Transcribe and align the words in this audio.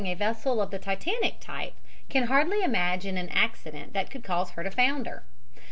}a 0.07 0.15
vessel 0.15 0.59
of 0.63 0.71
the 0.71 0.79
Titanic 0.79 1.35
type 1.39 1.75
can 2.09 2.23
hardly 2.23 2.63
imagine 2.63 3.17
an 3.19 3.29
accident 3.29 3.93
that 3.93 4.09
could 4.09 4.23
cause 4.23 4.49
her 4.49 4.63
to 4.63 4.71
founder. 4.71 5.21